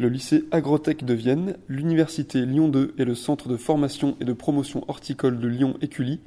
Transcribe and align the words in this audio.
Le 0.00 0.08
lycée 0.08 0.46
Agrotech 0.50 1.04
de 1.04 1.12
Vienne, 1.12 1.58
l'université 1.68 2.46
Lyon 2.46 2.68
2 2.68 2.94
et 2.96 3.04
le 3.04 3.14
centre 3.14 3.50
de 3.50 3.58
formation 3.58 4.16
et 4.18 4.24
de 4.24 4.32
promotion 4.32 4.82
horticole 4.88 5.38
de 5.38 5.46
Lyon-Écully 5.46 6.20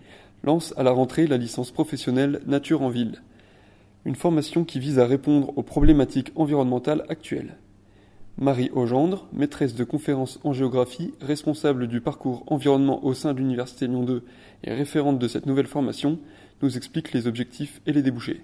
lancent 0.43 0.75
à 0.77 0.83
la 0.83 0.91
rentrée 0.91 1.25
la 1.25 1.37
licence 1.37 1.71
professionnelle 1.71 2.41
Nature 2.45 2.83
en 2.83 2.89
ville. 2.89 3.23
Une 4.05 4.13
formation 4.13 4.63
qui 4.63 4.77
vise 4.77 4.99
à 4.99 5.07
répondre 5.07 5.57
aux 5.57 5.63
problématiques 5.63 6.31
environnementales 6.35 7.03
actuelles. 7.09 7.57
Marie 8.37 8.69
Augendre, 8.75 9.27
maîtresse 9.33 9.73
de 9.73 9.83
conférences 9.83 10.39
en 10.43 10.53
géographie, 10.53 11.15
responsable 11.19 11.87
du 11.87 11.99
parcours 11.99 12.43
environnement 12.45 13.03
au 13.03 13.15
sein 13.15 13.33
de 13.33 13.39
l'université 13.39 13.87
Lyon 13.87 14.03
2 14.03 14.23
et 14.65 14.73
référente 14.75 15.17
de 15.17 15.27
cette 15.27 15.47
nouvelle 15.47 15.65
formation, 15.65 16.19
nous 16.61 16.77
explique 16.77 17.11
les 17.11 17.25
objectifs 17.25 17.81
et 17.87 17.91
les 17.91 18.03
débouchés. 18.03 18.43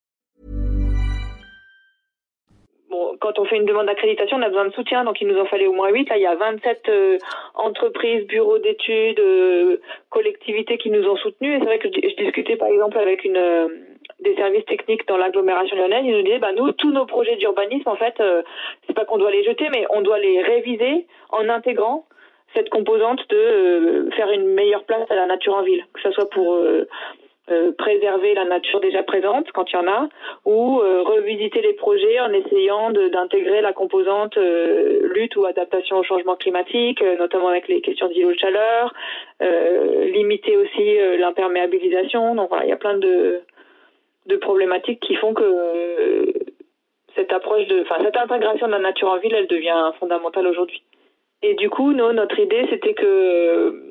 quand 3.19 3.39
on 3.39 3.45
fait 3.45 3.57
une 3.57 3.65
demande 3.65 3.87
d'accréditation, 3.87 4.37
on 4.37 4.41
a 4.41 4.49
besoin 4.49 4.65
de 4.65 4.73
soutien, 4.73 5.03
donc 5.03 5.19
il 5.21 5.27
nous 5.27 5.39
en 5.39 5.45
fallait 5.45 5.67
au 5.67 5.73
moins 5.73 5.89
8. 5.89 6.09
Là, 6.09 6.17
il 6.17 6.21
y 6.21 6.25
a 6.25 6.35
27 6.35 6.89
euh, 6.89 7.17
entreprises, 7.55 8.25
bureaux 8.27 8.59
d'études, 8.59 9.19
euh, 9.19 9.77
collectivités 10.09 10.77
qui 10.77 10.89
nous 10.89 11.07
ont 11.07 11.17
soutenus. 11.17 11.55
Et 11.55 11.59
c'est 11.59 11.65
vrai 11.65 11.79
que 11.79 11.89
je, 11.89 12.15
discutais 12.15 12.55
par 12.55 12.69
exemple 12.69 12.97
avec 12.97 13.23
une... 13.23 13.37
Euh, 13.37 13.67
des 14.21 14.35
services 14.35 14.65
techniques 14.65 15.07
dans 15.07 15.17
l'agglomération 15.17 15.75
lyonnaise, 15.75 16.03
ils 16.05 16.15
nous 16.15 16.21
disaient 16.21 16.39
bah 16.39 16.51
nous 16.55 16.71
tous 16.73 16.91
nos 16.91 17.05
projets 17.05 17.35
d'urbanisme 17.37 17.89
en 17.89 17.95
fait 17.95 18.19
euh, 18.19 18.43
c'est 18.85 18.93
pas 18.93 19.05
qu'on 19.05 19.17
doit 19.17 19.31
les 19.31 19.43
jeter 19.43 19.67
mais 19.71 19.85
on 19.89 20.01
doit 20.01 20.19
les 20.19 20.41
réviser 20.41 21.07
en 21.29 21.49
intégrant 21.49 22.05
cette 22.53 22.69
composante 22.69 23.19
de 23.29 23.35
euh, 23.35 24.11
faire 24.11 24.29
une 24.29 24.45
meilleure 24.53 24.83
place 24.83 25.09
à 25.09 25.15
la 25.15 25.25
nature 25.25 25.55
en 25.55 25.63
ville, 25.63 25.83
que 25.93 26.01
ce 26.01 26.11
soit 26.11 26.29
pour 26.29 26.59
euh, 27.51 27.71
préserver 27.77 28.33
la 28.33 28.45
nature 28.45 28.79
déjà 28.79 29.03
présente 29.03 29.51
quand 29.51 29.71
il 29.71 29.75
y 29.75 29.79
en 29.79 29.87
a, 29.87 30.07
ou 30.45 30.79
euh, 30.79 31.01
revisiter 31.01 31.61
les 31.61 31.73
projets 31.73 32.19
en 32.19 32.31
essayant 32.31 32.91
d'intégrer 32.91 33.61
la 33.61 33.73
composante 33.73 34.37
euh, 34.37 35.07
lutte 35.13 35.35
ou 35.35 35.45
adaptation 35.45 35.97
au 35.97 36.03
changement 36.03 36.35
climatique, 36.35 37.03
notamment 37.19 37.49
avec 37.49 37.67
les 37.67 37.81
questions 37.81 38.07
d'îlots 38.07 38.31
de 38.31 38.39
chaleur, 38.39 38.93
limiter 40.13 40.55
aussi 40.57 40.97
l'imperméabilisation. 41.17 42.35
Donc 42.35 42.49
voilà, 42.49 42.65
il 42.65 42.69
y 42.69 42.73
a 42.73 42.77
plein 42.77 42.97
de, 42.97 43.41
problématiques 44.39 45.01
qui 45.01 45.15
font 45.15 45.33
que 45.33 46.33
cette 47.15 47.33
approche 47.33 47.67
de, 47.67 47.81
enfin 47.81 47.95
cette 48.01 48.15
intégration 48.15 48.67
de 48.67 48.71
la 48.71 48.79
nature 48.79 49.09
en 49.09 49.17
ville, 49.17 49.33
elle 49.33 49.47
devient 49.47 49.91
fondamentale 49.99 50.47
aujourd'hui. 50.47 50.81
Et 51.43 51.55
du 51.55 51.69
coup, 51.69 51.91
nous, 51.91 52.13
notre 52.13 52.39
idée, 52.39 52.67
c'était 52.69 52.93
que 52.93 53.90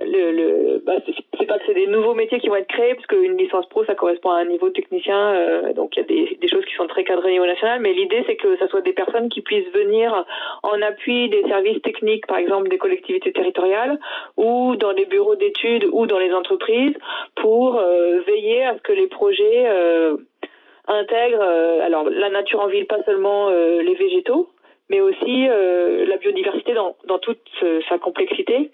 le, 0.00 0.32
le 0.32 0.82
bah, 0.84 0.94
c'est 1.38 1.46
pas 1.46 1.58
que 1.58 1.64
c'est 1.66 1.74
des 1.74 1.86
nouveaux 1.86 2.14
métiers 2.14 2.40
qui 2.40 2.48
vont 2.48 2.56
être 2.56 2.68
créés, 2.68 2.94
parce 2.94 3.06
qu'une 3.06 3.36
licence 3.36 3.66
pro, 3.68 3.84
ça 3.84 3.94
correspond 3.94 4.30
à 4.30 4.38
un 4.38 4.44
niveau 4.44 4.70
technicien, 4.70 5.34
euh, 5.34 5.72
donc 5.72 5.96
il 5.96 6.00
y 6.00 6.02
a 6.02 6.06
des, 6.06 6.36
des 6.40 6.48
choses 6.48 6.64
qui 6.64 6.74
sont 6.74 6.86
très 6.86 7.04
cadrées 7.04 7.30
au 7.30 7.32
niveau 7.32 7.46
national, 7.46 7.80
mais 7.80 7.92
l'idée, 7.92 8.24
c'est 8.26 8.36
que 8.36 8.56
ça 8.56 8.68
soit 8.68 8.80
des 8.80 8.92
personnes 8.92 9.28
qui 9.28 9.40
puissent 9.40 9.72
venir 9.72 10.24
en 10.62 10.82
appui 10.82 11.28
des 11.28 11.42
services 11.44 11.80
techniques, 11.82 12.26
par 12.26 12.38
exemple 12.38 12.68
des 12.68 12.78
collectivités 12.78 13.32
territoriales, 13.32 13.98
ou 14.36 14.76
dans 14.76 14.92
les 14.92 15.06
bureaux 15.06 15.36
d'études, 15.36 15.86
ou 15.92 16.06
dans 16.06 16.18
les 16.18 16.32
entreprises, 16.32 16.94
pour 17.36 17.76
euh, 17.76 18.20
veiller 18.26 18.64
à 18.64 18.76
ce 18.76 18.82
que 18.82 18.92
les 18.92 19.06
projets 19.06 19.66
euh, 19.66 20.16
intègrent 20.86 21.40
euh, 21.40 21.80
alors 21.80 22.08
la 22.10 22.30
nature 22.30 22.60
en 22.60 22.66
ville, 22.66 22.86
pas 22.86 23.02
seulement 23.04 23.48
euh, 23.48 23.82
les 23.82 23.94
végétaux, 23.94 24.50
mais 24.90 25.00
aussi 25.00 25.48
euh, 25.48 26.04
la 26.06 26.16
biodiversité 26.16 26.74
dans, 26.74 26.96
dans 27.06 27.18
toute 27.18 27.38
sa 27.88 27.98
complexité, 27.98 28.70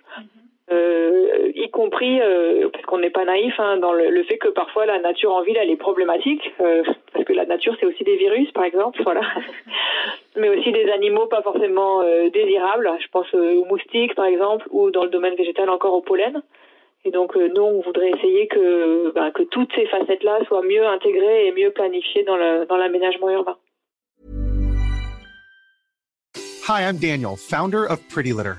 euh, 0.73 1.51
y 1.55 1.69
compris, 1.71 2.21
euh, 2.21 2.69
parce 2.73 2.85
qu'on 2.85 2.99
n'est 2.99 3.11
pas 3.11 3.25
naïf, 3.25 3.55
hein, 3.59 3.77
dans 3.79 3.93
le, 3.93 4.23
fait 4.25 4.39
que 4.39 4.49
parfois 4.49 4.87
la 4.87 5.01
nature 5.01 5.33
en 5.33 5.43
ville, 5.43 5.57
elle 5.57 5.71
est 5.71 5.77
problématique, 5.77 6.53
euh, 6.61 6.83
parce 7.13 7.25
que 7.25 7.33
la 7.33 7.45
nature, 7.45 7.75
c'est 7.81 7.87
aussi 7.87 8.05
des 8.05 8.17
virus, 8.17 8.51
par 8.53 8.65
exemple, 8.65 9.01
voilà, 9.05 9.23
mais 10.37 10.49
aussi 10.49 10.71
des 10.71 10.89
animaux 10.91 11.27
pas 11.27 11.43
forcément 11.43 12.03
désirables, 12.33 12.91
je 13.01 13.09
pense 13.09 13.33
aux 13.35 13.65
moustiques, 13.65 14.15
par 14.15 14.27
exemple, 14.27 14.67
ou 14.71 14.91
dans 14.91 15.05
le 15.05 15.11
domaine 15.11 15.35
végétal 15.35 15.69
encore 15.71 15.95
au 15.95 16.03
pollen. 16.03 16.43
Et 17.05 17.11
donc, 17.11 17.35
nous, 17.35 17.63
on 17.63 17.81
voudrait 17.81 18.11
essayer 18.11 18.47
que, 18.47 19.11
ben, 19.13 19.31
que 19.31 19.43
toutes 19.43 19.73
ces 19.75 19.87
facettes-là 19.87 20.41
soient 20.47 20.63
mieux 20.63 20.87
intégrées 20.87 21.47
et 21.47 21.53
mieux 21.53 21.71
planifiées 21.71 22.25
dans 22.25 22.37
dans 22.67 22.77
l'aménagement 22.77 23.31
urbain. 23.31 23.57
Hi, 26.69 26.83
I'm 26.83 26.99
Daniel, 26.99 27.37
founder 27.37 27.85
of 27.85 27.99
Pretty 28.09 28.33
Litter. 28.33 28.59